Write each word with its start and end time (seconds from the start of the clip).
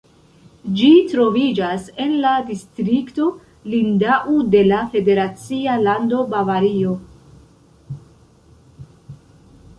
Ĝi 0.77 0.87
troviĝas 1.09 1.83
en 2.05 2.15
la 2.23 2.31
distrikto 2.47 3.27
Lindau 3.75 4.39
de 4.57 4.63
la 4.71 4.81
federacia 4.95 5.77
lando 5.85 6.25
Bavario. 6.33 6.97